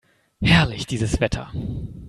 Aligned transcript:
Herrlich, 0.41 0.87
dieses 0.87 1.19
Wetter! 1.19 1.51